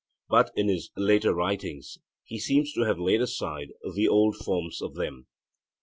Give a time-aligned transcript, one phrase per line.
[0.29, 4.95] But in his later writings he seems to have laid aside the old forms of
[4.95, 5.27] them.